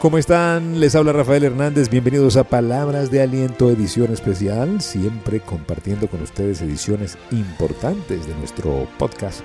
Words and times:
¿cómo 0.00 0.16
están? 0.16 0.80
Les 0.80 0.94
habla 0.94 1.12
Rafael 1.12 1.44
Hernández, 1.44 1.90
bienvenidos 1.90 2.38
a 2.38 2.44
Palabras 2.44 3.10
de 3.10 3.20
Aliento, 3.20 3.70
edición 3.70 4.10
especial, 4.14 4.80
siempre 4.80 5.40
compartiendo 5.40 6.08
con 6.08 6.22
ustedes 6.22 6.62
ediciones 6.62 7.18
importantes 7.30 8.26
de 8.26 8.34
nuestro 8.36 8.88
podcast. 8.98 9.40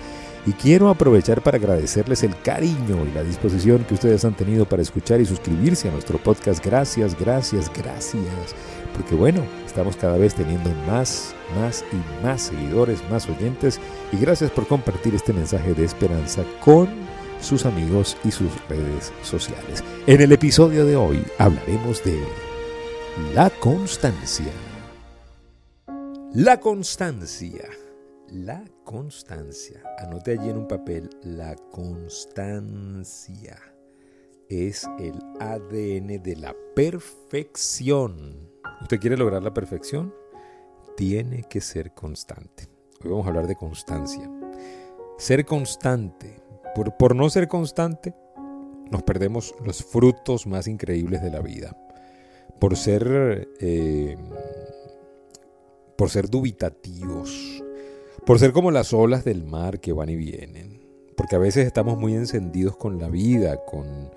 Y 0.46 0.54
quiero 0.54 0.90
aprovechar 0.90 1.42
para 1.42 1.58
agradecerles 1.58 2.24
el 2.24 2.40
cariño 2.40 3.06
y 3.06 3.14
la 3.14 3.24
disposición 3.24 3.84
que 3.84 3.96
ustedes 3.96 4.24
han 4.24 4.36
tenido 4.36 4.66
para 4.66 4.82
escuchar 4.82 5.20
y 5.20 5.26
suscribirse 5.26 5.90
a 5.90 5.92
nuestro 5.92 6.20
podcast. 6.20 6.64
Gracias, 6.64 7.20
gracias, 7.20 7.70
gracias. 7.74 8.56
Porque 8.96 9.14
bueno, 9.14 9.42
estamos 9.66 9.98
cada 9.98 10.18
vez 10.18 10.36
teniendo 10.36 10.70
más, 10.88 11.36
más 11.60 11.84
y 11.92 12.24
más 12.26 12.44
seguidores, 12.44 13.02
más 13.12 13.28
oyentes. 13.28 13.82
Y 14.14 14.18
gracias 14.18 14.52
por 14.52 14.68
compartir 14.68 15.16
este 15.16 15.34
mensaje 15.34 15.74
de 15.74 15.84
esperanza 15.84 16.44
con 16.64 16.88
sus 17.42 17.66
amigos 17.66 18.18
y 18.24 18.32
sus 18.32 18.50
redes 18.68 19.12
sociales. 19.24 19.84
En 20.08 20.22
el 20.22 20.32
episodio 20.32 20.86
de 20.86 20.96
hoy 20.96 21.24
hablaremos 21.38 22.04
de 22.04 22.20
la 23.34 23.50
constancia. 23.50 24.52
La 26.34 26.60
constancia. 26.60 27.70
La 28.28 28.64
constancia. 28.84 29.82
Anote 30.00 30.32
allí 30.32 30.50
en 30.50 30.58
un 30.58 30.68
papel, 30.68 31.10
la 31.24 31.56
constancia 31.72 33.58
es 34.50 34.88
el 35.00 35.16
ADN 35.40 36.22
de 36.22 36.36
la 36.36 36.56
perfección. 36.76 38.50
¿Usted 38.82 39.00
quiere 39.00 39.18
lograr 39.18 39.44
la 39.44 39.54
perfección? 39.54 40.14
Tiene 40.96 41.44
que 41.50 41.62
ser 41.62 41.94
constante. 41.94 42.68
Hoy 43.04 43.10
vamos 43.10 43.26
a 43.26 43.30
hablar 43.30 43.48
de 43.48 43.56
constancia. 43.56 44.30
Ser 45.18 45.46
constante. 45.46 46.42
Por, 46.76 47.16
no 47.16 47.30
ser 47.30 47.48
constante, 47.48 48.14
nos 48.92 49.02
perdemos 49.04 49.56
los 49.64 49.82
frutos 49.82 50.46
más 50.46 50.68
increíbles 50.68 51.22
de 51.22 51.32
la 51.32 51.40
vida. 51.40 51.78
Por 52.60 52.76
ser, 52.76 53.48
eh, 53.62 54.18
por 55.98 56.10
ser 56.10 56.30
dubitativos, 56.30 57.64
por 58.26 58.40
ser 58.40 58.52
como 58.52 58.72
las 58.72 58.92
olas 58.94 59.24
del 59.24 59.46
mar 59.46 59.80
que 59.80 59.94
van 59.94 60.10
y 60.10 60.18
vienen. 60.18 60.82
Porque 61.16 61.38
a 61.38 61.40
veces 61.40 61.66
estamos 61.66 61.98
muy 61.98 62.14
encendidos 62.14 62.76
con 62.76 63.00
la 63.00 63.08
vida, 63.08 63.64
con, 63.66 64.12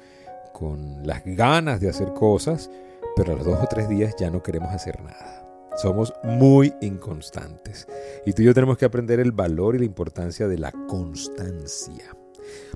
con 0.52 1.06
las 1.06 1.24
ganas 1.24 1.80
de 1.80 1.90
hacer 1.90 2.12
cosas, 2.12 2.70
pero 3.14 3.34
a 3.34 3.36
los 3.36 3.46
dos 3.46 3.60
o 3.62 3.66
tres 3.68 3.88
días 3.88 4.16
ya 4.18 4.30
no 4.30 4.42
queremos 4.42 4.70
hacer 4.72 5.00
nada. 5.00 5.46
Somos 5.76 6.12
muy 6.24 6.74
inconstantes. 6.80 7.86
Y 8.26 8.32
tú 8.32 8.42
y 8.42 8.46
yo 8.46 8.54
tenemos 8.54 8.76
que 8.78 8.84
aprender 8.84 9.20
el 9.20 9.30
valor 9.30 9.76
y 9.76 9.78
la 9.78 9.84
importancia 9.84 10.48
de 10.48 10.58
la 10.58 10.72
constancia. 10.88 12.16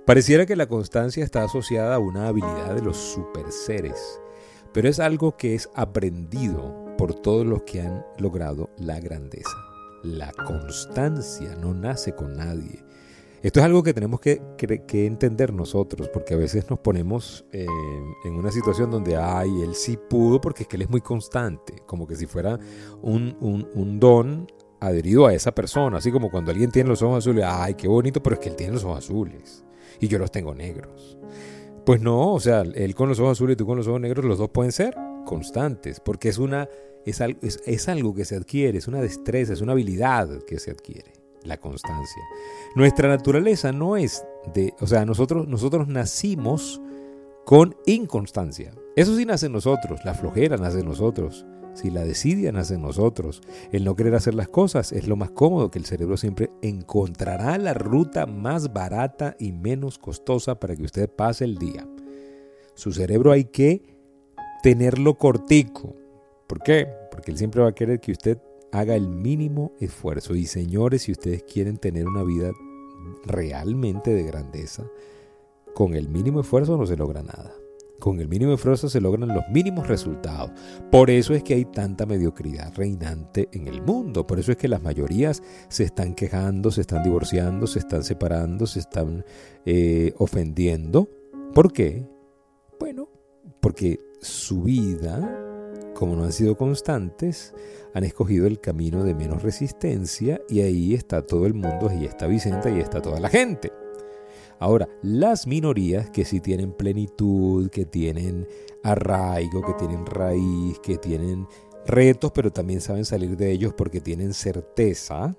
Pareciera 0.05 0.47
que 0.47 0.57
la 0.57 0.67
constancia 0.67 1.25
está 1.25 1.45
asociada 1.45 1.95
a 1.95 2.01
una 2.01 2.29
habilidad 2.29 2.75
de 2.75 2.83
los 2.83 2.97
superseres, 2.97 4.21
pero 4.73 4.89
es 4.89 4.99
algo 4.99 5.37
que 5.37 5.55
es 5.55 5.69
aprendido 5.75 6.95
por 6.99 7.15
todos 7.15 7.47
los 7.47 7.63
que 7.63 7.83
han 7.83 8.05
logrado 8.19 8.71
la 8.79 9.01
grandeza. 9.01 9.57
La 10.03 10.33
constancia 10.33 11.55
no 11.55 11.75
nace 11.75 12.15
con 12.15 12.37
nadie. 12.37 12.85
Esto 13.43 13.59
es 13.59 13.67
algo 13.67 13.83
que 13.83 13.93
tenemos 13.93 14.21
que, 14.21 14.41
entender 14.93 15.53
nosotros, 15.53 16.09
porque 16.09 16.35
a 16.35 16.37
veces 16.37 16.71
nos 16.71 16.79
ponemos 16.79 17.45
eh, 17.53 17.67
en 18.25 18.35
una 18.37 18.53
situación 18.53 18.91
donde, 18.91 19.17
ay, 19.17 19.63
él 19.63 19.75
sí 19.75 19.97
pudo, 19.97 20.41
porque 20.41 20.63
es 20.63 20.69
que 20.69 20.77
él 20.77 20.83
es 20.83 20.91
muy 20.91 21.01
constante, 21.01 21.75
como 21.87 22.07
que 22.07 22.15
si 22.15 22.27
fuera 22.27 22.59
un, 23.03 23.37
un 23.41 23.99
don 23.99 24.47
adherido 24.87 25.27
a 25.27 25.35
esa 25.35 25.53
persona, 25.53 25.99
así 25.99 26.11
como 26.11 26.31
cuando 26.31 26.51
alguien 26.51 26.71
tiene 26.71 26.89
los 26.91 27.03
ojos 27.03 27.19
azules, 27.19 27.45
ay, 27.47 27.75
qué 27.75 27.89
bonito, 27.89 28.23
pero 28.23 28.35
es 28.35 28.41
que 28.41 28.49
él 28.49 28.57
tiene 28.57 28.75
los 28.75 28.85
ojos 28.85 28.99
azules 28.99 29.65
y 30.01 30.09
yo 30.09 30.19
los 30.19 30.31
tengo 30.31 30.55
negros. 30.55 31.17
Pues 31.87 32.01
no, 32.01 32.33
o 32.33 32.41
sea, 32.41 32.61
él 32.61 32.95
con 32.95 33.09
los 33.09 33.19
ojos 33.19 33.33
azules 33.33 33.55
y 33.55 33.57
tú 33.57 33.67
con 33.67 33.77
los 33.77 33.89
ojos 33.89 34.01
negros, 34.01 34.25
los 34.25 34.39
dos 34.39 34.51
pueden 34.51 34.73
ser 34.73 34.97
constantes, 35.25 36.01
porque 36.01 36.29
es 36.29 36.39
una 36.39 36.69
es, 37.05 37.61
es, 37.67 37.89
algo 37.89 38.15
que 38.15 38.25
se 38.25 38.37
adquiere, 38.37 38.79
es 38.79 38.89
una 38.89 39.01
destreza, 39.01 39.53
es 39.53 39.61
una 39.61 39.73
habilidad 39.73 40.29
que 40.47 40.59
se 40.59 40.71
adquiere, 40.71 41.13
la 41.43 41.57
constancia. 41.59 42.23
Nuestra 42.77 43.09
naturaleza 43.09 43.73
no 43.73 43.97
es 43.97 44.25
de, 44.55 44.75
o 44.81 44.87
sea, 44.87 45.05
nosotros, 45.05 45.49
nosotros 45.49 45.89
nacimos 45.89 46.81
con 47.45 47.77
inconstancia. 47.87 48.73
Eso 48.95 49.17
sí 49.17 49.25
nace 49.25 49.47
en 49.47 49.53
nosotros, 49.53 50.01
la 50.05 50.15
flojera 50.15 50.57
nace 50.57 50.81
en 50.81 50.87
nosotros, 50.87 51.45
si 51.75 51.91
la 51.91 52.05
desidia 52.05 52.53
nace 52.53 52.79
nosotros. 52.79 53.43
El 53.73 53.85
no 53.85 53.97
querer 53.97 54.15
hacer 54.15 54.35
las 54.35 54.49
cosas 54.49 54.93
es 54.93 55.09
lo 55.09 55.17
más 55.17 55.31
cómodo 55.31 55.71
que 55.71 55.79
el 55.79 55.87
cerebro 55.87 56.17
siempre 56.17 56.51
encontrará 56.63 57.59
la 57.59 57.75
ruta 57.75 58.27
más 58.27 58.73
barata 58.73 59.37
y 59.39 59.53
menos 59.53 59.99
costosa 59.99 60.61
para 60.61 60.77
que 60.77 60.85
usted 60.85 61.09
pase 61.09 61.45
el 61.45 61.59
día. 61.59 61.87
Su 62.75 62.93
cerebro 62.93 63.33
hay 63.33 63.45
que 63.45 63.83
tenerlo 64.63 65.19
cortico, 65.19 65.97
¿Por 66.53 66.63
qué? 66.63 66.87
Porque 67.11 67.31
Él 67.31 67.39
siempre 67.39 67.63
va 67.63 67.69
a 67.69 67.75
querer 67.75 67.99
que 67.99 68.13
usted 68.13 68.37
haga 68.73 68.95
el 68.95 69.09
mínimo 69.09 69.73
esfuerzo. 69.81 70.35
Y 70.35 70.45
señores, 70.45 71.01
si 71.01 71.13
ustedes 71.13 71.45
quieren 71.45 71.79
tener 71.79 72.07
una 72.07 72.23
vida 72.25 72.53
realmente 73.25 74.13
de 74.13 74.23
grandeza, 74.23 74.85
con 75.75 75.95
el 75.95 76.11
mínimo 76.11 76.41
esfuerzo 76.41 76.77
no 76.77 76.85
se 76.85 76.99
logra 76.99 77.23
nada. 77.23 77.55
Con 78.03 78.19
el 78.19 78.27
mínimo 78.27 78.55
esfuerzo 78.55 78.89
se 78.89 79.01
logran 79.01 79.29
los 79.29 79.45
mínimos 79.49 79.87
resultados. 79.87 80.51
Por 80.91 81.09
eso 81.09 81.35
es 81.35 81.45
que 81.45 81.55
hay 81.55 81.65
tanta 81.67 82.05
mediocridad 82.05 82.75
reinante 82.75 83.49
en 83.53 83.69
el 83.69 83.81
mundo. 83.81 84.27
Por 84.27 84.41
eso 84.41 84.51
es 84.51 84.59
que 84.59 84.67
las 84.67 84.83
mayorías 84.83 85.41
se 85.69 85.85
están 85.85 86.17
quejando, 86.17 86.73
se 86.73 86.81
están 86.81 87.05
divorciando, 87.05 87.69
se 87.69 87.79
están 87.79 88.03
separando, 88.03 88.67
se 88.67 88.81
están 88.81 89.25
eh, 89.65 90.15
ofendiendo. 90.19 91.09
¿Por 91.55 91.73
qué? 91.73 92.05
Bueno, 92.81 93.09
porque 93.61 94.01
su 94.21 94.63
vida 94.63 95.39
como 95.95 96.17
no 96.17 96.25
han 96.25 96.33
sido 96.33 96.57
constantes, 96.57 97.55
han 97.95 98.03
escogido 98.03 98.49
el 98.49 98.59
camino 98.59 99.05
de 99.05 99.15
menos 99.15 99.45
resistencia 99.45 100.41
y 100.49 100.63
ahí 100.63 100.95
está 100.95 101.23
todo 101.25 101.47
el 101.47 101.55
mundo, 101.55 101.89
ahí 101.89 102.05
está 102.07 102.27
Vicente, 102.27 102.71
ahí 102.71 102.81
está 102.81 103.01
toda 103.01 103.21
la 103.21 103.29
gente. 103.29 103.71
Ahora, 104.59 104.89
las 105.03 105.47
minorías 105.47 106.11
que 106.11 106.25
sí 106.25 106.41
tienen 106.41 106.73
plenitud, 106.73 107.71
que 107.71 107.85
tienen 107.85 108.47
arraigo, 108.83 109.63
que 109.63 109.75
tienen 109.75 110.07
raíz, 110.07 110.79
que 110.81 110.99
tienen 110.99 111.47
retos, 111.87 112.33
pero 112.33 112.53
también 112.53 112.81
saben 112.81 113.05
salir 113.05 113.37
de 113.37 113.51
ellos 113.51 113.75
porque 113.75 114.01
tienen 114.01 114.35
certeza, 114.35 115.37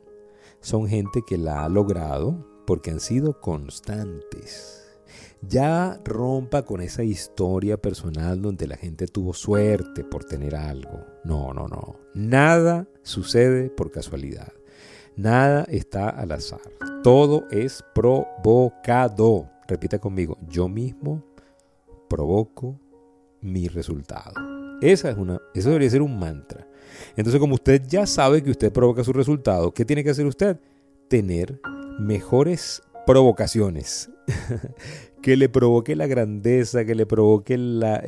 son 0.59 0.87
gente 0.87 1.21
que 1.25 1.37
la 1.37 1.63
ha 1.63 1.69
logrado 1.69 2.45
porque 2.65 2.91
han 2.91 2.99
sido 2.99 3.39
constantes. 3.39 4.79
Ya 5.41 5.99
rompa 6.05 6.63
con 6.63 6.81
esa 6.81 7.03
historia 7.03 7.77
personal 7.77 8.41
donde 8.41 8.65
la 8.65 8.77
gente 8.77 9.07
tuvo 9.07 9.33
suerte 9.33 10.03
por 10.03 10.23
tener 10.23 10.55
algo. 10.55 11.05
No, 11.25 11.53
no, 11.53 11.67
no. 11.67 11.99
Nada 12.13 12.87
sucede 13.01 13.69
por 13.69 13.91
casualidad. 13.91 14.53
Nada 15.15 15.65
está 15.69 16.09
al 16.09 16.31
azar. 16.31 16.61
Todo 17.03 17.45
es 17.51 17.83
provocado. 17.93 19.49
Repita 19.67 19.99
conmigo, 19.99 20.37
yo 20.47 20.67
mismo 20.67 21.23
provoco 22.09 22.79
mi 23.41 23.67
resultado. 23.67 24.33
Esa 24.81 25.11
es 25.11 25.17
una, 25.17 25.39
eso 25.53 25.69
debería 25.69 25.89
ser 25.89 26.01
un 26.01 26.17
mantra. 26.17 26.67
Entonces, 27.15 27.39
como 27.39 27.55
usted 27.55 27.81
ya 27.87 28.05
sabe 28.05 28.43
que 28.43 28.51
usted 28.51 28.71
provoca 28.71 29.03
su 29.03 29.13
resultado, 29.13 29.73
¿qué 29.73 29.85
tiene 29.85 30.03
que 30.03 30.09
hacer 30.09 30.25
usted? 30.25 30.59
Tener 31.09 31.59
mejores 31.99 32.81
provocaciones 33.05 34.09
que 35.21 35.37
le 35.37 35.49
provoque 35.49 35.95
la 35.95 36.07
grandeza, 36.07 36.85
que 36.85 36.95
le 36.95 37.05
provoque 37.05 37.57
la, 37.57 38.03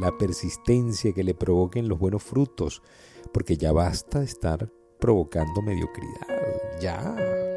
la, 0.00 0.18
persistencia, 0.18 1.12
que 1.12 1.24
le 1.24 1.34
provoquen 1.34 1.88
los 1.88 1.98
buenos 1.98 2.22
frutos, 2.22 2.82
porque 3.32 3.56
ya 3.56 3.72
basta 3.72 4.22
estar 4.22 4.70
provocando 5.00 5.62
mediocridad. 5.62 6.26
Ya, 6.80 7.16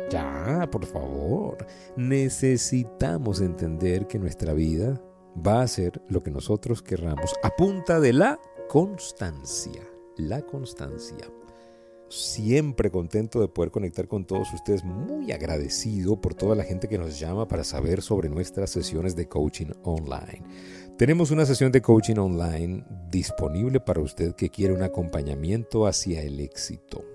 ya, 0.09 0.67
por 0.71 0.85
favor. 0.85 1.65
Necesitamos 1.95 3.41
entender 3.41 4.07
que 4.07 4.19
nuestra 4.19 4.53
vida 4.53 5.01
va 5.35 5.61
a 5.61 5.67
ser 5.67 6.01
lo 6.09 6.21
que 6.21 6.31
nosotros 6.31 6.81
querramos 6.81 7.33
a 7.43 7.49
punta 7.51 7.99
de 7.99 8.13
la 8.13 8.39
constancia. 8.69 9.81
La 10.17 10.41
constancia 10.41 11.27
siempre 12.13 12.91
contento 12.91 13.41
de 13.41 13.47
poder 13.47 13.71
conectar 13.71 14.07
con 14.07 14.25
todos 14.25 14.53
ustedes, 14.53 14.83
muy 14.83 15.31
agradecido 15.31 16.19
por 16.21 16.35
toda 16.35 16.55
la 16.55 16.63
gente 16.63 16.87
que 16.87 16.97
nos 16.97 17.19
llama 17.19 17.47
para 17.47 17.63
saber 17.63 18.01
sobre 18.01 18.29
nuestras 18.29 18.69
sesiones 18.69 19.15
de 19.15 19.27
coaching 19.27 19.71
online. 19.83 20.43
Tenemos 20.97 21.31
una 21.31 21.45
sesión 21.45 21.71
de 21.71 21.81
coaching 21.81 22.17
online 22.17 22.85
disponible 23.09 23.79
para 23.79 24.01
usted 24.01 24.35
que 24.35 24.49
quiere 24.49 24.73
un 24.73 24.83
acompañamiento 24.83 25.87
hacia 25.87 26.21
el 26.21 26.39
éxito. 26.39 27.12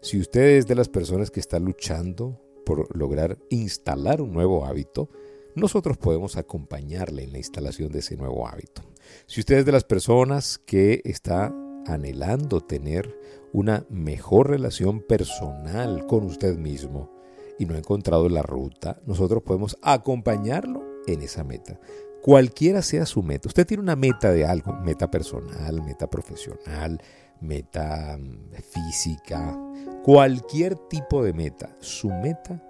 Si 0.00 0.18
usted 0.18 0.58
es 0.58 0.66
de 0.66 0.74
las 0.74 0.88
personas 0.88 1.30
que 1.30 1.40
está 1.40 1.58
luchando 1.58 2.40
por 2.64 2.94
lograr 2.96 3.38
instalar 3.50 4.20
un 4.20 4.32
nuevo 4.32 4.64
hábito, 4.64 5.10
nosotros 5.54 5.96
podemos 5.96 6.36
acompañarle 6.36 7.24
en 7.24 7.32
la 7.32 7.38
instalación 7.38 7.90
de 7.90 8.00
ese 8.00 8.16
nuevo 8.16 8.46
hábito. 8.46 8.82
Si 9.26 9.40
usted 9.40 9.58
es 9.58 9.64
de 9.64 9.72
las 9.72 9.84
personas 9.84 10.58
que 10.58 11.00
está 11.04 11.52
anhelando 11.86 12.60
tener 12.60 13.18
una 13.52 13.86
mejor 13.88 14.50
relación 14.50 15.00
personal 15.00 16.06
con 16.06 16.24
usted 16.24 16.56
mismo 16.56 17.10
y 17.58 17.66
no 17.66 17.74
ha 17.74 17.78
encontrado 17.78 18.28
la 18.28 18.42
ruta, 18.42 19.00
nosotros 19.06 19.42
podemos 19.42 19.76
acompañarlo 19.82 20.84
en 21.06 21.22
esa 21.22 21.44
meta. 21.44 21.80
Cualquiera 22.28 22.82
sea 22.82 23.06
su 23.06 23.22
meta. 23.22 23.48
Usted 23.48 23.66
tiene 23.66 23.82
una 23.82 23.96
meta 23.96 24.30
de 24.30 24.44
algo, 24.44 24.74
meta 24.74 25.10
personal, 25.10 25.82
meta 25.82 26.10
profesional, 26.10 27.00
meta 27.40 28.18
mm, 28.18 28.52
física, 28.70 29.58
cualquier 30.04 30.76
tipo 30.76 31.24
de 31.24 31.32
meta. 31.32 31.74
Su 31.80 32.10
meta 32.10 32.62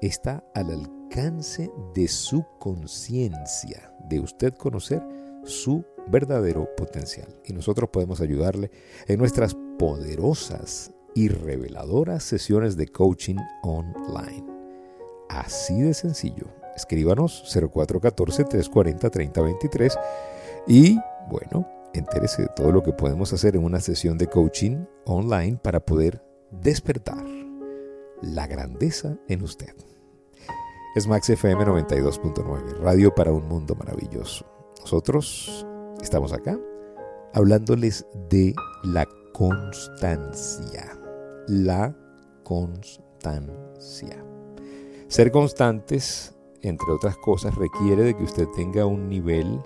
está 0.00 0.44
al 0.54 0.70
alcance 0.70 1.68
de 1.96 2.06
su 2.06 2.46
conciencia, 2.60 3.92
de 4.08 4.20
usted 4.20 4.54
conocer 4.54 5.02
su 5.42 5.84
verdadero 6.06 6.68
potencial. 6.76 7.26
Y 7.44 7.54
nosotros 7.54 7.90
podemos 7.92 8.20
ayudarle 8.20 8.70
en 9.08 9.18
nuestras 9.18 9.56
poderosas 9.80 10.92
y 11.16 11.26
reveladoras 11.26 12.22
sesiones 12.22 12.76
de 12.76 12.86
coaching 12.86 13.38
online. 13.64 14.46
Así 15.28 15.80
de 15.80 15.92
sencillo. 15.92 16.61
Escríbanos 16.76 17.44
0414-340-3023 17.54 19.98
y 20.66 20.98
bueno, 21.28 21.68
entérese 21.94 22.42
de 22.42 22.48
todo 22.48 22.72
lo 22.72 22.82
que 22.82 22.92
podemos 22.92 23.32
hacer 23.32 23.56
en 23.56 23.64
una 23.64 23.80
sesión 23.80 24.18
de 24.18 24.26
coaching 24.26 24.84
online 25.06 25.58
para 25.62 25.80
poder 25.80 26.22
despertar 26.50 27.24
la 28.20 28.46
grandeza 28.46 29.16
en 29.28 29.42
usted. 29.42 29.74
Es 30.94 31.06
Max 31.06 31.30
FM 31.30 31.64
92.9, 31.64 32.80
radio 32.80 33.14
para 33.14 33.32
un 33.32 33.48
mundo 33.48 33.74
maravilloso. 33.74 34.44
Nosotros 34.80 35.66
estamos 36.02 36.32
acá 36.32 36.58
hablándoles 37.32 38.06
de 38.28 38.54
la 38.84 39.06
constancia. 39.32 40.98
La 41.48 41.96
constancia. 42.42 44.24
Ser 45.08 45.30
constantes, 45.30 46.34
entre 46.62 46.92
otras 46.92 47.16
cosas, 47.16 47.54
requiere 47.56 48.02
de 48.02 48.16
que 48.16 48.24
usted 48.24 48.46
tenga 48.48 48.86
un 48.86 49.08
nivel 49.08 49.60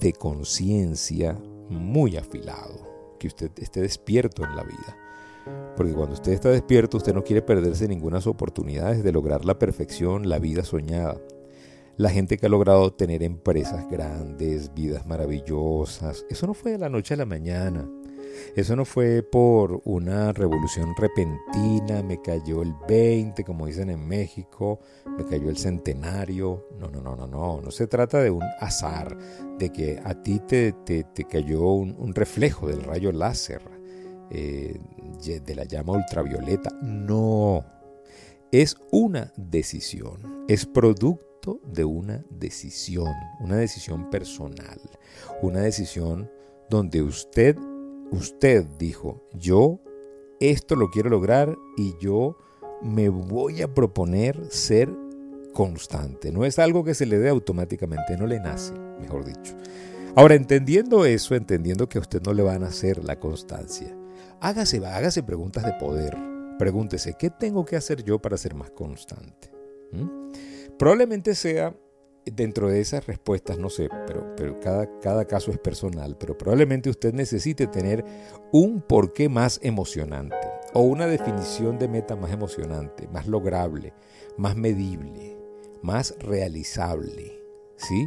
de 0.00 0.12
conciencia 0.12 1.38
muy 1.68 2.16
afilado, 2.16 3.16
que 3.18 3.28
usted 3.28 3.50
esté 3.58 3.80
despierto 3.80 4.44
en 4.44 4.56
la 4.56 4.64
vida. 4.64 4.96
Porque 5.76 5.92
cuando 5.92 6.14
usted 6.14 6.32
está 6.32 6.50
despierto, 6.50 6.96
usted 6.96 7.14
no 7.14 7.24
quiere 7.24 7.42
perderse 7.42 7.88
ninguna 7.88 8.18
oportunidades 8.26 9.02
de 9.02 9.12
lograr 9.12 9.44
la 9.44 9.58
perfección, 9.58 10.28
la 10.28 10.38
vida 10.38 10.64
soñada. 10.64 11.20
La 11.96 12.10
gente 12.10 12.36
que 12.36 12.46
ha 12.46 12.48
logrado 12.48 12.92
tener 12.92 13.22
empresas 13.22 13.88
grandes, 13.90 14.74
vidas 14.74 15.06
maravillosas, 15.06 16.24
eso 16.28 16.46
no 16.46 16.54
fue 16.54 16.72
de 16.72 16.78
la 16.78 16.88
noche 16.88 17.14
a 17.14 17.16
la 17.16 17.24
mañana. 17.24 17.88
Eso 18.54 18.76
no 18.76 18.84
fue 18.84 19.22
por 19.22 19.80
una 19.84 20.32
revolución 20.32 20.94
repentina, 20.96 22.02
me 22.02 22.20
cayó 22.20 22.62
el 22.62 22.74
20, 22.88 23.44
como 23.44 23.66
dicen 23.66 23.90
en 23.90 24.06
México, 24.06 24.80
me 25.16 25.24
cayó 25.24 25.48
el 25.48 25.56
centenario. 25.56 26.66
No, 26.78 26.88
no, 26.90 27.00
no, 27.00 27.16
no, 27.16 27.26
no. 27.26 27.60
No 27.60 27.70
se 27.70 27.86
trata 27.86 28.20
de 28.20 28.30
un 28.30 28.42
azar, 28.60 29.16
de 29.58 29.70
que 29.70 30.00
a 30.04 30.14
ti 30.22 30.40
te, 30.40 30.72
te, 30.72 31.24
cayó 31.24 31.62
un, 31.72 32.14
reflejo 32.14 32.66
del 32.68 32.82
rayo 32.82 33.12
láser, 33.12 33.62
eh, 34.30 34.78
de 35.44 35.54
la 35.54 35.64
llama 35.64 35.92
ultravioleta. 35.94 36.70
No. 36.82 37.64
Es 38.50 38.76
una 38.90 39.32
decisión, 39.36 40.46
es 40.48 40.64
producto 40.64 41.60
de 41.66 41.84
una 41.84 42.24
decisión, 42.30 43.12
una 43.40 43.56
decisión 43.56 44.10
personal, 44.10 44.80
una 45.42 45.60
decisión 45.60 46.30
donde 46.70 47.02
usted 47.02 47.56
Usted 48.10 48.64
dijo, 48.78 49.22
yo 49.34 49.80
esto 50.40 50.76
lo 50.76 50.90
quiero 50.90 51.10
lograr 51.10 51.56
y 51.76 51.94
yo 52.00 52.36
me 52.82 53.08
voy 53.08 53.62
a 53.62 53.74
proponer 53.74 54.46
ser 54.50 54.88
constante. 55.52 56.32
No 56.32 56.44
es 56.44 56.58
algo 56.58 56.84
que 56.84 56.94
se 56.94 57.06
le 57.06 57.18
dé 57.18 57.28
automáticamente, 57.28 58.16
no 58.16 58.26
le 58.26 58.38
nace, 58.40 58.72
mejor 59.00 59.24
dicho. 59.24 59.54
Ahora, 60.14 60.34
entendiendo 60.34 61.04
eso, 61.04 61.34
entendiendo 61.34 61.88
que 61.88 61.98
a 61.98 62.00
usted 62.00 62.22
no 62.22 62.32
le 62.32 62.42
va 62.42 62.54
a 62.54 62.58
nacer 62.58 63.04
la 63.04 63.18
constancia, 63.18 63.94
hágase, 64.40 64.84
hágase 64.84 65.22
preguntas 65.22 65.64
de 65.64 65.72
poder. 65.74 66.16
Pregúntese, 66.58 67.14
¿qué 67.18 67.30
tengo 67.30 67.64
que 67.64 67.76
hacer 67.76 68.02
yo 68.02 68.18
para 68.20 68.36
ser 68.36 68.54
más 68.54 68.70
constante? 68.70 69.52
¿Mm? 69.92 70.32
Probablemente 70.78 71.34
sea 71.34 71.74
dentro 72.32 72.68
de 72.68 72.80
esas 72.80 73.06
respuestas, 73.06 73.58
no 73.58 73.70
sé, 73.70 73.88
pero, 74.06 74.34
pero 74.36 74.58
cada, 74.60 74.98
cada 75.00 75.24
caso 75.26 75.50
es 75.50 75.58
personal, 75.58 76.16
pero 76.18 76.36
probablemente 76.36 76.90
usted 76.90 77.12
necesite 77.12 77.66
tener 77.66 78.04
un 78.52 78.80
porqué 78.80 79.28
más 79.28 79.60
emocionante 79.62 80.36
o 80.74 80.82
una 80.82 81.06
definición 81.06 81.78
de 81.78 81.88
meta 81.88 82.16
más 82.16 82.32
emocionante, 82.32 83.08
más 83.08 83.26
lograble, 83.26 83.92
más 84.36 84.56
medible, 84.56 85.36
más 85.82 86.14
realizable. 86.18 87.42
¿Sí? 87.76 88.06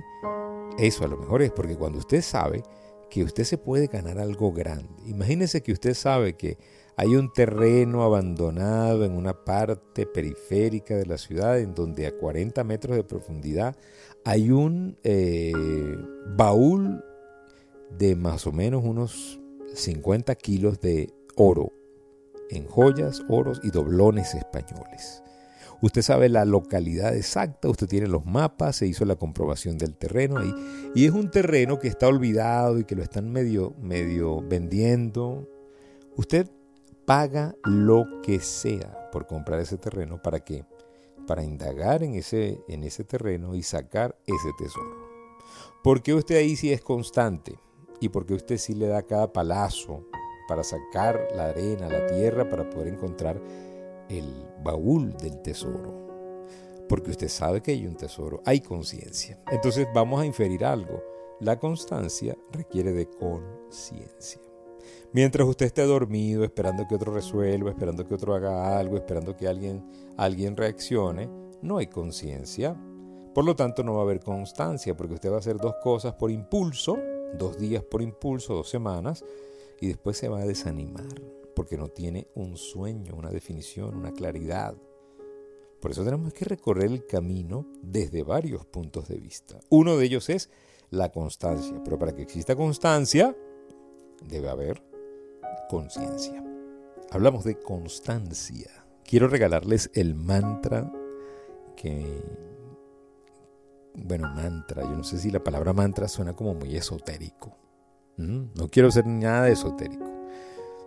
Eso 0.78 1.06
a 1.06 1.08
lo 1.08 1.18
mejor 1.18 1.42
es 1.42 1.52
porque 1.52 1.76
cuando 1.76 2.00
usted 2.00 2.22
sabe 2.22 2.64
que 3.10 3.24
usted 3.24 3.44
se 3.44 3.58
puede 3.58 3.88
ganar 3.88 4.20
algo 4.20 4.52
grande, 4.54 5.04
imagínese 5.06 5.62
que 5.62 5.74
usted 5.74 5.94
sabe 5.94 6.36
que 6.36 6.58
hay 6.96 7.16
un 7.16 7.32
terreno 7.32 8.04
abandonado 8.04 9.06
en 9.06 9.14
una 9.14 9.44
parte 9.44 10.06
periférica 10.06 10.96
de 10.96 11.06
la 11.06 11.18
ciudad 11.18 11.60
en 11.60 11.74
donde 11.74 12.06
a 12.06 12.16
40 12.16 12.64
metros 12.64 12.96
de 12.96 13.04
profundidad 13.04 13.76
hay 14.24 14.52
un 14.52 14.98
eh, 15.04 15.54
baúl 16.36 17.04
de 17.98 18.16
más 18.16 18.48
o 18.48 18.52
menos 18.52 18.84
unos 18.84 19.40
50 19.74 20.36
kilos 20.36 20.80
de 20.80 21.14
oro 21.36 21.72
en 22.50 22.68
joyas, 22.68 23.24
oros 23.30 23.60
y 23.64 23.72
doblones 23.72 24.36
españoles. 24.36 25.24
Usted 25.82 26.04
sabe 26.04 26.30
la 26.30 26.46
localidad 26.46 27.16
exacta, 27.16 27.68
usted 27.68 27.88
tiene 27.88 28.08
los 28.08 28.26
mapas, 28.26 28.76
se 28.76 28.88
hizo 28.88 29.04
la 29.06 29.16
comprobación 29.16 29.80
del 29.80 29.96
terreno 29.96 30.38
ahí. 30.38 30.54
Y 30.94 31.06
es 31.06 31.12
un 31.12 31.32
terreno 31.32 31.80
que 31.80 31.88
está 31.88 32.08
olvidado 32.08 32.78
y 32.78 32.84
que 32.84 32.96
lo 32.96 33.02
están 33.02 33.32
medio, 33.32 33.74
medio 33.82 34.42
vendiendo. 34.42 35.50
Usted 36.18 36.48
paga 37.06 37.56
lo 37.64 38.06
que 38.22 38.40
sea 38.40 39.10
por 39.12 39.26
comprar 39.26 39.60
ese 39.60 39.78
terreno 39.78 40.22
para 40.22 40.42
que 40.42 40.66
para 41.32 41.46
indagar 41.46 42.04
en 42.04 42.16
ese, 42.16 42.62
en 42.68 42.84
ese 42.84 43.06
terreno 43.06 43.56
y 43.56 43.64
sacar 43.64 44.18
ese 44.28 44.52
tesoro. 44.58 45.08
Porque 45.82 46.14
usted 46.14 46.36
ahí 46.36 46.58
sí 46.58 46.74
es 46.74 46.82
constante 46.82 47.58
y 48.02 48.10
porque 48.10 48.34
usted 48.34 48.58
sí 48.58 48.76
le 48.76 48.88
da 48.88 49.04
cada 49.04 49.32
palazo 49.32 50.04
para 50.50 50.62
sacar 50.62 51.30
la 51.34 51.46
arena, 51.46 51.88
la 51.88 52.06
tierra, 52.08 52.50
para 52.50 52.70
poder 52.70 52.90
encontrar 52.90 53.42
el 54.10 54.46
baúl 54.62 55.16
del 55.16 55.42
tesoro. 55.42 56.44
Porque 56.90 57.12
usted 57.12 57.30
sabe 57.30 57.62
que 57.62 57.72
hay 57.72 57.88
un 57.88 57.96
tesoro, 57.96 58.42
hay 58.46 58.60
conciencia. 58.60 59.42
Entonces 59.54 59.88
vamos 59.96 60.20
a 60.20 60.26
inferir 60.26 60.66
algo. 60.66 61.02
La 61.40 61.58
constancia 61.58 62.36
requiere 62.52 62.92
de 62.92 63.10
conciencia. 63.10 64.42
Mientras 65.14 65.48
usted 65.48 65.68
esté 65.68 65.84
dormido, 65.86 66.44
esperando 66.44 66.88
que 66.88 66.96
otro 66.96 67.14
resuelva, 67.14 67.70
esperando 67.70 68.08
que 68.08 68.16
otro 68.16 68.34
haga 68.34 68.78
algo, 68.78 68.98
esperando 68.98 69.36
que 69.36 69.48
alguien, 69.48 69.84
alguien 70.18 70.56
reaccione, 70.56 71.30
no 71.62 71.78
hay 71.78 71.88
conciencia. 71.88 72.76
Por 73.34 73.46
lo 73.46 73.56
tanto, 73.56 73.84
no 73.84 73.94
va 73.94 74.00
a 74.00 74.04
haber 74.04 74.20
constancia, 74.20 74.96
porque 74.96 75.16
usted 75.16 75.32
va 75.32 75.36
a 75.36 75.40
hacer 75.40 75.58
dos 75.58 75.76
cosas 75.82 76.14
por 76.16 76.32
impulso, 76.32 76.98
dos 77.38 77.58
días 77.58 77.84
por 77.84 78.02
impulso, 78.02 78.56
dos 78.56 78.70
semanas, 78.70 79.24
y 79.80 79.88
después 79.88 80.18
se 80.18 80.30
va 80.30 80.40
a 80.40 80.46
desanimar, 80.46 81.22
porque 81.56 81.78
no 81.78 81.88
tiene 81.88 82.28
un 82.36 82.58
sueño, 82.58 83.16
una 83.16 83.32
definición, 83.32 83.96
una 83.96 84.12
claridad. 84.12 84.76
Por 85.80 85.92
eso 85.92 86.04
tenemos 86.04 86.32
que 86.34 86.46
recorrer 86.46 86.92
el 86.92 87.08
camino 87.08 87.66
desde 87.82 88.22
varios 88.24 88.66
puntos 88.66 89.08
de 89.08 89.18
vista. 89.18 89.60
Uno 89.70 89.98
de 89.98 90.06
ellos 90.06 90.30
es 90.30 90.50
la 90.92 91.12
constancia, 91.12 91.82
pero 91.84 91.98
para 91.98 92.14
que 92.14 92.22
exista 92.22 92.56
constancia, 92.56 93.36
debe 94.22 94.50
haber 94.50 94.84
conciencia. 95.70 96.44
Hablamos 97.12 97.44
de 97.44 97.60
constancia. 97.60 98.70
Quiero 99.04 99.28
regalarles 99.28 99.92
el 99.94 100.16
mantra 100.16 100.92
que, 101.76 102.24
bueno, 103.96 104.30
mantra, 104.30 104.84
yo 104.84 104.92
no 104.92 105.04
sé 105.04 105.18
si 105.18 105.32
la 105.32 105.44
palabra 105.44 105.74
mantra 105.74 106.08
suena 106.08 106.34
como 106.34 106.54
muy 106.54 106.76
esotérico. 106.76 107.58
No 108.18 108.68
quiero 108.70 108.92
ser 108.92 109.08
nada 109.08 109.50
esotérico. 109.50 110.06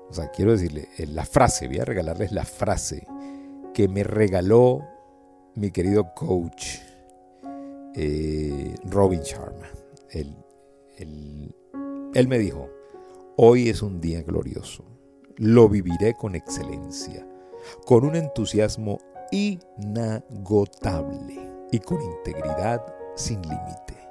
O 0.09 0.15
sea, 0.15 0.31
quiero 0.31 0.53
decirle 0.53 0.89
eh, 0.99 1.07
la 1.07 1.25
frase, 1.25 1.67
voy 1.67 1.79
a 1.79 1.85
regalarles 1.85 2.31
la 2.31 2.45
frase 2.45 3.07
que 3.73 3.89
me 3.89 4.05
regaló 4.05 4.87
mi 5.57 5.73
querido 5.73 6.15
coach 6.15 6.77
eh, 7.97 8.77
Robin 8.85 9.21
Sharma. 9.21 9.67
él 10.13 10.37
me 12.29 12.39
dijo, 12.39 12.69
Hoy 13.37 13.69
es 13.69 13.83
un 13.83 14.01
día 14.01 14.23
glorioso. 14.23 14.85
Lo 15.39 15.69
viviré 15.69 16.15
con 16.15 16.37
excelencia, 16.37 17.27
con 17.85 18.05
un 18.05 18.15
entusiasmo 18.15 19.01
inagotable 19.33 20.15
y 21.73 21.81
con 21.81 22.01
integridad 22.01 22.81
sin 23.17 23.43
límite. 23.43 24.09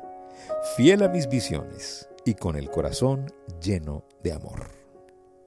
Fiel 0.76 1.04
a 1.04 1.08
mis 1.08 1.30
visiones 1.30 2.10
y 2.26 2.34
con 2.34 2.58
el 2.58 2.70
corazón 2.70 3.32
lleno 3.62 4.04
de 4.24 4.34
amor. 4.34 4.68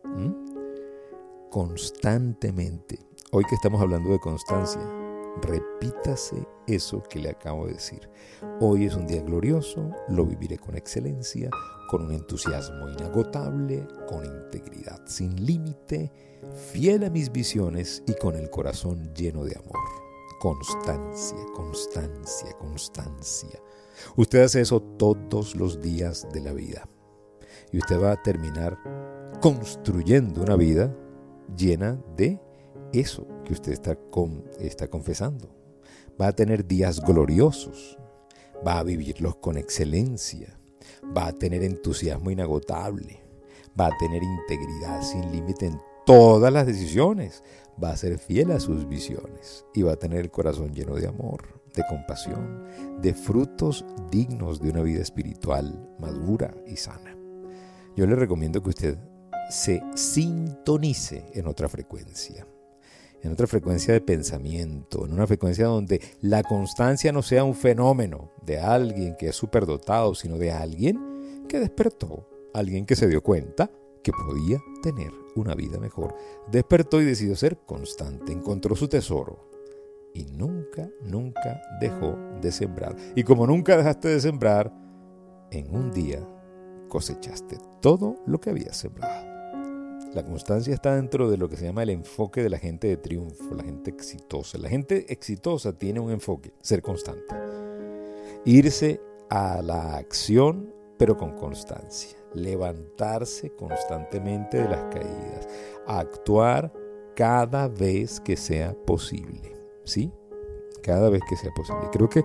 ¿Mm? 0.04 1.50
Constantemente, 1.50 2.99
hoy 3.30 3.45
que 3.45 3.56
estamos 3.56 3.83
hablando 3.83 4.09
de 4.09 4.21
constancia, 4.21 4.80
repítase 5.43 6.47
eso 6.66 7.02
que 7.02 7.19
le 7.19 7.31
acabo 7.31 7.66
de 7.66 7.75
decir. 7.75 8.09
Hoy 8.61 8.87
es 8.87 8.95
un 8.95 9.07
día 9.07 9.23
glorioso, 9.23 9.90
lo 10.09 10.25
viviré 10.25 10.59
con 10.59 10.76
excelencia, 10.76 11.50
con 11.88 12.05
un 12.05 12.12
entusiasmo 12.12 12.88
inagotable, 12.88 13.87
con 14.09 14.25
integridad 14.25 15.00
sin 15.07 15.45
límite, 15.45 16.11
fiel 16.73 17.05
a 17.05 17.11
mis 17.11 17.31
visiones 17.31 18.02
y 18.07 18.14
con 18.14 18.35
el 18.37 18.50
corazón 18.50 19.14
lleno 19.14 19.45
de 19.45 19.57
amor. 19.57 19.78
Constancia, 20.40 21.38
constancia, 21.55 22.52
constancia. 22.59 23.61
Usted 24.16 24.43
hace 24.43 24.61
eso 24.61 24.81
todos 24.81 25.57
los 25.57 25.81
días 25.81 26.26
de 26.33 26.40
la 26.40 26.52
vida. 26.52 26.88
Y 27.73 27.78
usted 27.78 28.00
va 28.00 28.12
a 28.12 28.23
terminar 28.23 28.78
construyendo 29.40 30.43
una 30.43 30.57
vida 30.57 30.95
llena 31.57 31.99
de 32.16 32.40
eso 32.93 33.26
que 33.46 33.54
usted 33.54 33.72
está, 33.72 33.96
está 34.58 34.88
confesando. 34.88 35.48
Va 36.20 36.28
a 36.28 36.32
tener 36.32 36.66
días 36.66 37.00
gloriosos, 37.00 37.96
va 38.66 38.78
a 38.78 38.82
vivirlos 38.82 39.36
con 39.36 39.56
excelencia, 39.56 40.58
va 41.16 41.28
a 41.28 41.32
tener 41.32 41.62
entusiasmo 41.62 42.30
inagotable, 42.30 43.22
va 43.78 43.86
a 43.86 43.96
tener 43.98 44.22
integridad 44.22 45.02
sin 45.02 45.30
límite 45.30 45.66
en 45.66 45.80
todas 46.04 46.52
las 46.52 46.66
decisiones, 46.66 47.42
va 47.82 47.90
a 47.90 47.96
ser 47.96 48.18
fiel 48.18 48.50
a 48.50 48.60
sus 48.60 48.88
visiones 48.88 49.64
y 49.74 49.82
va 49.82 49.92
a 49.92 49.96
tener 49.96 50.20
el 50.20 50.30
corazón 50.30 50.74
lleno 50.74 50.94
de 50.94 51.06
amor, 51.06 51.62
de 51.74 51.84
compasión, 51.88 52.66
de 53.00 53.12
frutos 53.12 53.84
dignos 54.10 54.60
de 54.60 54.70
una 54.70 54.82
vida 54.82 55.02
espiritual 55.02 55.88
madura 55.98 56.54
y 56.66 56.76
sana. 56.76 57.16
Yo 57.94 58.06
le 58.06 58.16
recomiendo 58.16 58.62
que 58.62 58.70
usted 58.70 58.98
se 59.50 59.82
sintonice 59.94 61.26
en 61.34 61.46
otra 61.46 61.68
frecuencia 61.68 62.46
en 63.23 63.32
otra 63.32 63.46
frecuencia 63.46 63.92
de 63.94 64.00
pensamiento, 64.00 65.06
en 65.06 65.12
una 65.12 65.26
frecuencia 65.26 65.66
donde 65.66 66.00
la 66.20 66.42
constancia 66.42 67.12
no 67.12 67.23
sea 67.23 67.44
un 67.44 67.54
fenómeno 67.54 68.30
de 68.42 68.58
alguien 68.58 69.16
que 69.16 69.28
es 69.28 69.37
superdotado, 69.37 70.14
sino 70.14 70.38
de 70.38 70.52
alguien 70.52 71.44
que 71.49 71.58
despertó, 71.58 72.28
alguien 72.54 72.87
que 72.87 72.96
se 72.96 73.08
dio 73.08 73.23
cuenta 73.23 73.70
que 74.02 74.12
podía 74.12 74.62
tener 74.82 75.11
una 75.35 75.54
vida 75.54 75.78
mejor. 75.78 76.14
Despertó 76.50 77.00
y 77.00 77.04
decidió 77.04 77.35
ser 77.37 77.58
constante, 77.66 78.32
encontró 78.32 78.76
su 78.76 78.88
tesoro 78.88 79.50
y 80.14 80.25
nunca, 80.25 80.88
nunca 81.02 81.61
dejó 81.80 82.16
de 82.40 82.52
sembrar. 82.52 82.96
Y 83.14 83.25
como 83.25 83.46
nunca 83.46 83.76
dejaste 83.76 84.08
de 84.08 84.20
sembrar, 84.20 84.73
en 85.50 85.75
un 85.75 85.90
día 85.90 86.26
cosechaste 86.88 87.58
todo 87.80 88.16
lo 88.26 88.40
que 88.40 88.50
habías 88.50 88.76
sembrado. 88.76 89.36
La 90.14 90.25
constancia 90.25 90.72
está 90.72 90.94
dentro 90.94 91.30
de 91.30 91.36
lo 91.36 91.48
que 91.48 91.56
se 91.56 91.66
llama 91.66 91.82
el 91.82 91.90
enfoque 91.90 92.42
de 92.42 92.48
la 92.48 92.58
gente 92.58 92.86
de 92.86 92.96
triunfo, 92.96 93.54
la 93.54 93.64
gente 93.64 93.90
exitosa. 93.90 94.56
La 94.58 94.68
gente 94.68 95.12
exitosa 95.12 95.76
tiene 95.76 96.00
un 96.00 96.10
enfoque, 96.10 96.52
ser 96.62 96.80
constante. 96.80 97.34
Irse 98.44 99.00
a 99.28 99.60
la 99.60 99.96
acción, 99.96 100.72
pero 100.96 101.16
con 101.16 101.32
constancia. 101.32 102.16
Levantarse 102.32 103.50
constantemente 103.56 104.58
de 104.58 104.68
las 104.68 104.84
caídas. 104.84 105.48
Actuar 105.86 106.72
cada 107.14 107.68
vez 107.68 108.20
que 108.20 108.36
sea 108.36 108.75
posible. 108.86 109.52
¿Sí? 109.84 110.10
Cada 110.82 111.10
vez 111.10 111.22
que 111.28 111.36
sea 111.36 111.50
posible. 111.54 111.88
Creo 111.92 112.08
que 112.08 112.25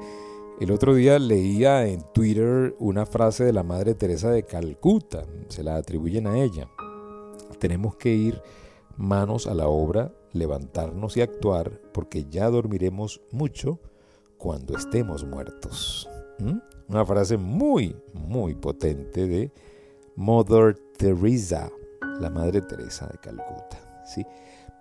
el 0.61 0.71
otro 0.71 0.93
día 0.93 1.17
leía 1.19 1.87
en 1.87 2.01
Twitter 2.13 2.75
una 2.79 3.05
frase 3.05 3.43
de 3.43 3.51
la 3.51 3.63
Madre 3.63 3.95
Teresa 3.95 4.29
de 4.29 4.43
Calcuta. 4.43 5.25
Se 5.49 5.63
la 5.63 5.75
atribuyen 5.75 6.27
a 6.27 6.37
ella 6.37 6.69
tenemos 7.61 7.95
que 7.95 8.09
ir 8.09 8.41
manos 8.97 9.45
a 9.45 9.53
la 9.53 9.67
obra, 9.67 10.11
levantarnos 10.33 11.15
y 11.15 11.21
actuar, 11.21 11.79
porque 11.93 12.25
ya 12.25 12.49
dormiremos 12.49 13.21
mucho 13.31 13.79
cuando 14.39 14.75
estemos 14.75 15.23
muertos. 15.23 16.09
¿Mm? 16.39 16.57
Una 16.89 17.05
frase 17.05 17.37
muy, 17.37 17.95
muy 18.15 18.55
potente 18.55 19.27
de 19.27 19.53
Mother 20.15 20.75
Teresa, 20.97 21.71
la 22.19 22.31
Madre 22.31 22.61
Teresa 22.61 23.05
de 23.05 23.19
Calcuta. 23.19 24.03
¿sí? 24.07 24.25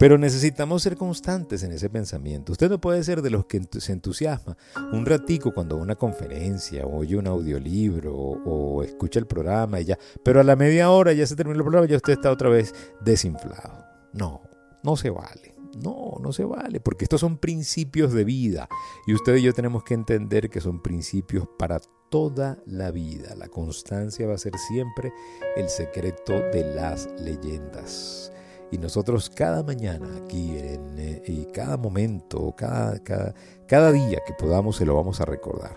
Pero 0.00 0.16
necesitamos 0.16 0.83
ser 0.83 0.97
constantes 0.97 1.62
en 1.62 1.73
ese 1.73 1.90
pensamiento. 1.90 2.52
Usted 2.52 2.71
no 2.71 2.80
puede 2.80 3.04
ser 3.04 3.21
de 3.21 3.28
los 3.28 3.45
que 3.45 3.61
se 3.71 3.92
entusiasma 3.92 4.57
un 4.95 5.04
ratico 5.04 5.52
cuando 5.52 5.76
una 5.76 5.95
conferencia, 5.95 6.87
o 6.87 7.00
oye 7.00 7.19
un 7.19 7.26
audiolibro, 7.26 8.16
o, 8.16 8.83
escucha 8.83 9.19
el 9.19 9.26
programa 9.26 9.78
y 9.78 9.85
ya. 9.85 9.99
Pero 10.25 10.40
a 10.40 10.42
la 10.42 10.57
media 10.57 10.90
hora 10.90 11.12
ya 11.12 11.26
se 11.26 11.37
terminó 11.37 11.59
el 11.59 11.64
programa 11.64 11.87
y 11.87 11.90
ya 11.90 11.97
usted 11.97 12.14
está 12.14 12.30
otra 12.30 12.49
vez 12.49 12.75
desinflado. 13.04 13.85
No, 14.14 14.40
no 14.83 14.97
se 14.97 15.11
vale. 15.11 15.54
No, 15.85 16.14
no 16.19 16.33
se 16.33 16.45
vale, 16.45 16.80
porque 16.80 17.04
estos 17.04 17.21
son 17.21 17.37
principios 17.37 18.14
de 18.14 18.25
vida. 18.25 18.71
Y 19.07 19.12
usted 19.12 19.37
y 19.37 19.42
yo 19.42 19.52
tenemos 19.52 19.85
que 19.85 19.92
entender 19.92 20.49
que 20.49 20.62
son 20.62 20.80
principios 20.80 21.47
para 21.59 21.78
toda 22.09 22.57
la 22.64 22.90
vida. 22.90 23.35
La 23.37 23.49
constancia 23.49 24.26
va 24.26 24.33
a 24.37 24.38
ser 24.38 24.57
siempre 24.57 25.12
el 25.57 25.69
secreto 25.69 26.33
de 26.33 26.75
las 26.75 27.07
leyendas. 27.21 28.33
Y 28.71 28.79
nosotros 28.79 29.31
cada 29.31 29.62
mañana 29.62 30.09
aquí 30.25 30.53
eh, 30.57 31.23
y 31.27 31.47
cada 31.47 31.77
momento, 31.77 32.55
cada, 32.57 32.99
cada, 33.00 33.35
cada 33.67 33.93
día 33.93 34.21
que 34.27 34.35
podamos 34.35 34.77
se 34.77 34.87
lo 34.87 34.95
vamos 34.95 35.21
a 35.21 35.25
recordar. 35.25 35.77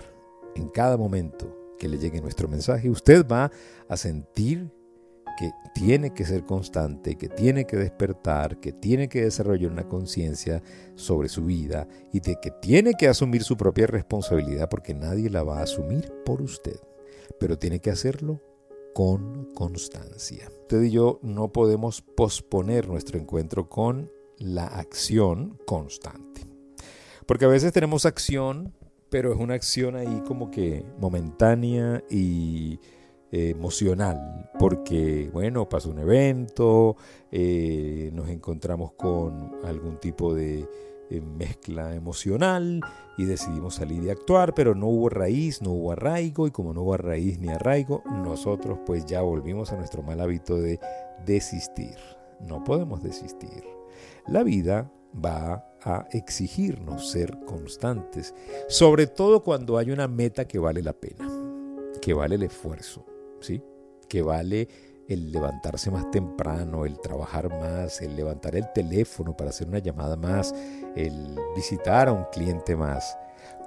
En 0.55 0.69
cada 0.69 0.97
momento 0.97 1.75
que 1.79 1.87
le 1.87 1.97
llegue 1.97 2.21
nuestro 2.21 2.47
mensaje, 2.47 2.89
usted 2.89 3.25
va 3.27 3.51
a 3.89 3.97
sentir 3.97 4.71
que 5.37 5.51
tiene 5.73 6.13
que 6.13 6.25
ser 6.25 6.43
constante, 6.43 7.15
que 7.15 7.27
tiene 7.29 7.65
que 7.65 7.77
despertar, 7.77 8.59
que 8.59 8.71
tiene 8.71 9.09
que 9.09 9.23
desarrollar 9.23 9.71
una 9.71 9.87
conciencia 9.87 10.61
sobre 10.95 11.29
su 11.29 11.45
vida 11.45 11.87
y 12.11 12.19
de 12.19 12.35
que 12.39 12.51
tiene 12.51 12.93
que 12.93 13.07
asumir 13.07 13.43
su 13.43 13.57
propia 13.57 13.87
responsabilidad 13.87 14.69
porque 14.69 14.93
nadie 14.93 15.29
la 15.29 15.43
va 15.43 15.59
a 15.59 15.63
asumir 15.63 16.11
por 16.25 16.41
usted. 16.41 16.79
Pero 17.39 17.57
tiene 17.57 17.79
que 17.79 17.89
hacerlo 17.89 18.41
con 18.93 19.45
constancia. 19.53 20.49
Usted 20.61 20.83
y 20.83 20.91
yo 20.91 21.19
no 21.21 21.51
podemos 21.51 22.01
posponer 22.01 22.87
nuestro 22.87 23.19
encuentro 23.19 23.69
con 23.69 24.11
la 24.37 24.67
acción 24.67 25.57
constante. 25.65 26.41
Porque 27.25 27.45
a 27.45 27.49
veces 27.49 27.71
tenemos 27.71 28.05
acción, 28.05 28.73
pero 29.09 29.33
es 29.33 29.39
una 29.39 29.53
acción 29.53 29.95
ahí 29.95 30.21
como 30.27 30.51
que 30.51 30.85
momentánea 30.99 32.03
y 32.09 32.79
eh, 33.31 33.49
emocional, 33.49 34.51
porque 34.59 35.29
bueno, 35.33 35.67
pasa 35.67 35.89
un 35.89 35.99
evento, 35.99 36.95
eh, 37.31 38.11
nos 38.13 38.29
encontramos 38.29 38.93
con 38.93 39.55
algún 39.63 39.97
tipo 39.99 40.35
de 40.35 40.67
mezcla 41.21 41.95
emocional 41.95 42.81
y 43.17 43.25
decidimos 43.25 43.75
salir 43.75 44.03
y 44.03 44.09
actuar, 44.09 44.53
pero 44.53 44.75
no 44.75 44.87
hubo 44.87 45.09
raíz, 45.09 45.61
no 45.61 45.71
hubo 45.71 45.91
arraigo 45.91 46.47
y 46.47 46.51
como 46.51 46.73
no 46.73 46.81
hubo 46.81 46.97
raíz 46.97 47.39
ni 47.39 47.49
arraigo, 47.49 48.03
nosotros 48.05 48.79
pues 48.85 49.05
ya 49.05 49.21
volvimos 49.21 49.71
a 49.71 49.77
nuestro 49.77 50.03
mal 50.03 50.19
hábito 50.21 50.57
de 50.57 50.79
desistir. 51.25 51.95
No 52.41 52.63
podemos 52.63 53.03
desistir. 53.03 53.63
La 54.27 54.43
vida 54.43 54.91
va 55.13 55.65
a 55.83 56.07
exigirnos 56.11 57.11
ser 57.11 57.37
constantes, 57.45 58.33
sobre 58.67 59.07
todo 59.07 59.43
cuando 59.43 59.77
hay 59.77 59.91
una 59.91 60.07
meta 60.07 60.45
que 60.47 60.59
vale 60.59 60.81
la 60.81 60.93
pena, 60.93 61.27
que 62.01 62.13
vale 62.13 62.35
el 62.35 62.43
esfuerzo, 62.43 63.05
¿sí? 63.39 63.61
Que 64.07 64.21
vale 64.21 64.67
el 65.13 65.31
levantarse 65.31 65.91
más 65.91 66.09
temprano, 66.11 66.85
el 66.85 66.99
trabajar 66.99 67.49
más, 67.49 68.01
el 68.01 68.15
levantar 68.15 68.55
el 68.55 68.71
teléfono 68.73 69.35
para 69.35 69.51
hacer 69.51 69.67
una 69.67 69.79
llamada 69.79 70.15
más, 70.15 70.53
el 70.95 71.37
visitar 71.55 72.07
a 72.09 72.13
un 72.13 72.25
cliente 72.31 72.75
más. 72.75 73.17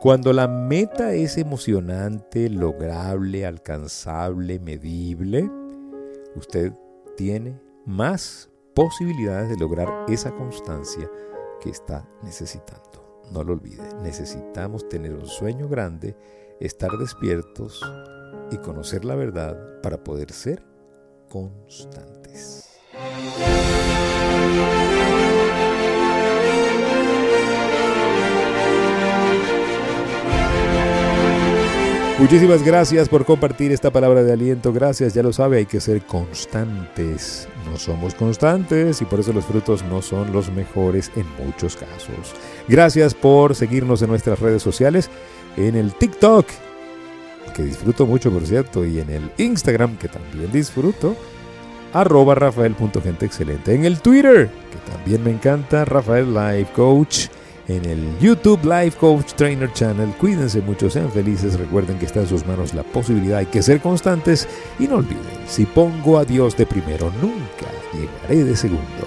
Cuando 0.01 0.33
la 0.33 0.47
meta 0.47 1.15
es 1.15 1.39
emocionante, 1.39 2.51
lograble, 2.51 3.47
alcanzable, 3.47 4.59
medible, 4.59 5.51
usted 6.35 6.73
tiene 7.17 7.59
más 7.87 8.51
posibilidades 8.75 9.49
de 9.49 9.57
lograr 9.57 9.89
esa 10.09 10.31
constancia 10.33 11.11
que 11.61 11.71
está 11.71 12.07
necesitando. 12.23 13.25
No 13.33 13.43
lo 13.43 13.55
olvide, 13.55 13.89
necesitamos 14.03 14.89
tener 14.89 15.15
un 15.15 15.27
sueño 15.27 15.69
grande, 15.69 16.17
estar 16.61 16.91
despiertos 16.99 17.81
y 18.51 18.59
conocer 18.59 19.05
la 19.05 19.15
verdad 19.15 19.81
para 19.83 20.05
poder 20.05 20.31
ser 20.31 20.63
constantes. 21.29 22.67
Muchísimas 32.19 32.63
gracias 32.63 33.11
por 33.11 33.27
compartir 33.27 33.73
esta 33.73 33.91
palabra 33.91 34.23
de 34.23 34.33
aliento. 34.33 34.73
Gracias, 34.73 35.13
ya 35.13 35.23
lo 35.23 35.35
sabe, 35.35 35.59
hay 35.59 35.67
que 35.67 35.81
ser 35.81 36.01
constantes. 36.07 37.47
No 37.71 37.77
somos 37.77 38.15
constantes 38.15 39.03
y 39.03 39.05
por 39.05 39.21
eso 39.21 39.35
los 39.35 39.45
frutos 39.45 39.85
no 39.85 40.01
son 40.01 40.33
los 40.33 40.51
mejores 40.51 41.13
en 41.15 41.27
muchos 41.45 41.77
casos. 41.77 42.35
Gracias 42.69 43.13
por 43.13 43.55
seguirnos 43.55 44.01
en 44.01 44.09
nuestras 44.09 44.41
redes 44.41 44.63
sociales, 44.63 45.11
en 45.59 45.77
el 45.77 45.93
TikTok 45.93 46.47
que 47.57 47.63
disfruto 47.63 48.07
mucho, 48.07 48.31
por 48.31 48.47
cierto, 48.47 48.85
y 48.85 49.01
en 49.01 49.09
el 49.09 49.31
Instagram, 49.39 49.97
que 49.97 50.09
también 50.09 50.53
disfruto, 50.53 51.17
arroba 51.95 52.35
rafael.genteexcelente. 52.35 53.75
En 53.75 53.87
el 53.87 54.01
Twitter, 54.01 54.51
que 54.71 54.93
también 54.93 55.25
me 55.25 55.31
encanta, 55.31 55.87
Rafael 55.87 56.35
Life 56.35 56.73
Coach. 56.75 57.29
en 57.69 57.85
el 57.85 58.19
YouTube 58.21 58.63
Life 58.65 58.97
Coach 58.97 59.33
Trainer 59.33 59.73
Channel. 59.73 60.11
Cuídense 60.21 60.61
mucho, 60.61 60.89
sean 60.89 61.11
felices, 61.11 61.59
recuerden 61.59 61.99
que 61.99 62.07
está 62.07 62.21
en 62.21 62.29
sus 62.29 62.47
manos 62.47 62.75
la 62.75 62.85
posibilidad, 62.85 63.39
hay 63.39 63.47
que 63.47 63.61
ser 63.61 63.81
constantes 63.81 64.47
y 64.79 64.87
no 64.87 64.99
olviden, 64.99 65.25
si 65.49 65.65
pongo 65.65 66.19
a 66.19 66.25
Dios 66.25 66.57
de 66.57 66.65
primero, 66.65 67.11
nunca 67.21 67.67
llegaré 67.93 68.45
de 68.45 68.55
segundo. 68.55 69.06